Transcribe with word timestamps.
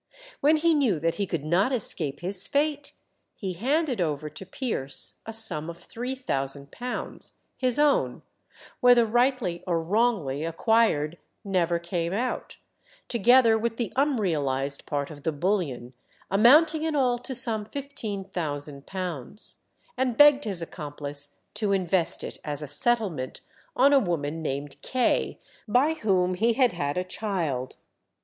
When 0.39 0.57
he 0.57 0.73
knew 0.73 0.99
that 0.99 1.17
he 1.21 1.27
could 1.27 1.45
not 1.45 1.71
escape 1.71 2.21
his 2.21 2.47
fate, 2.47 2.93
he 3.35 3.53
handed 3.53 4.01
over 4.01 4.31
to 4.31 4.45
Pierce 4.47 5.19
a 5.27 5.31
sum 5.31 5.69
of 5.69 5.87
£3000, 5.87 7.33
his 7.55 7.77
own, 7.77 8.23
whether 8.79 9.05
rightly 9.05 9.63
or 9.67 9.79
wrongly 9.83 10.43
acquired 10.43 11.19
never 11.43 11.77
came 11.77 12.13
out, 12.13 12.57
together 13.09 13.59
with 13.59 13.77
the 13.77 13.93
unrealized 13.95 14.87
part 14.87 15.11
of 15.11 15.21
the 15.21 15.31
bullion, 15.31 15.93
amounting 16.31 16.81
in 16.81 16.95
all 16.95 17.19
to 17.19 17.35
some 17.35 17.67
£15,000, 17.67 19.57
and 19.97 20.17
begged 20.17 20.45
his 20.45 20.63
accomplice 20.63 21.35
to 21.53 21.73
invest 21.73 22.23
it 22.23 22.39
as 22.43 22.63
a 22.63 22.67
settlement 22.67 23.41
on 23.75 23.93
a 23.93 23.99
woman 23.99 24.41
named 24.41 24.77
Kay, 24.81 25.37
by 25.67 25.93
whom 25.93 26.33
he 26.33 26.53
had 26.53 26.73
had 26.73 26.97
a 26.97 27.03
child. 27.03 27.75